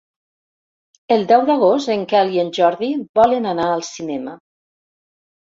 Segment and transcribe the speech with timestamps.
[1.15, 4.35] El deu d'agost en Quel i en Jordi volen anar al cinema.